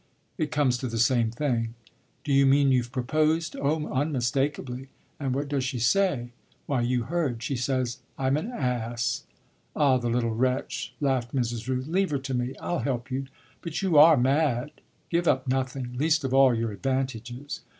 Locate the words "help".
12.79-13.11